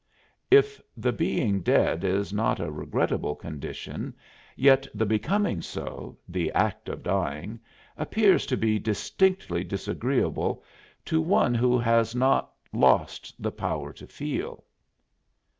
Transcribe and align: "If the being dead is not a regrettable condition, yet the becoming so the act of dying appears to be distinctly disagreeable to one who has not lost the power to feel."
"If 0.49 0.81
the 0.97 1.11
being 1.11 1.61
dead 1.61 2.03
is 2.03 2.33
not 2.33 2.59
a 2.59 2.71
regrettable 2.71 3.35
condition, 3.35 4.15
yet 4.55 4.87
the 4.95 5.05
becoming 5.05 5.61
so 5.61 6.17
the 6.27 6.51
act 6.53 6.89
of 6.89 7.03
dying 7.03 7.59
appears 7.95 8.47
to 8.47 8.57
be 8.57 8.79
distinctly 8.79 9.63
disagreeable 9.63 10.63
to 11.05 11.21
one 11.21 11.53
who 11.53 11.77
has 11.77 12.15
not 12.15 12.49
lost 12.73 13.35
the 13.39 13.51
power 13.51 13.93
to 13.93 14.07
feel." 14.07 14.63